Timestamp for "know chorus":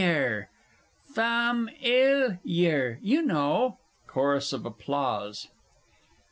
3.21-4.51